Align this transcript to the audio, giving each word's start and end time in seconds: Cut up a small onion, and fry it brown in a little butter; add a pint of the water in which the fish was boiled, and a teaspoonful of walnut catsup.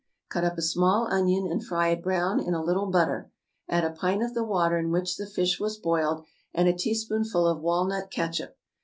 Cut 0.29 0.43
up 0.43 0.57
a 0.57 0.63
small 0.63 1.07
onion, 1.13 1.45
and 1.45 1.63
fry 1.63 1.89
it 1.89 2.01
brown 2.01 2.39
in 2.39 2.55
a 2.55 2.63
little 2.63 2.87
butter; 2.87 3.29
add 3.69 3.83
a 3.83 3.91
pint 3.91 4.23
of 4.23 4.33
the 4.33 4.43
water 4.43 4.79
in 4.79 4.89
which 4.89 5.15
the 5.15 5.27
fish 5.27 5.59
was 5.59 5.77
boiled, 5.77 6.25
and 6.55 6.67
a 6.67 6.73
teaspoonful 6.73 7.45
of 7.47 7.61
walnut 7.61 8.09
catsup. 8.09 8.55